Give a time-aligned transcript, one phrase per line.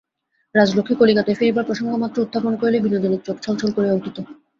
[0.55, 4.17] রাজলক্ষ্মী কলিকাতায় ফিরিবার প্রসঙ্গমাত্র উত্থাপন করিলে বিনোদিনীর চোখ ছলছল করিয়া উঠিত।